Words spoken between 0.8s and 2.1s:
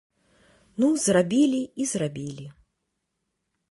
Ну, зрабілі і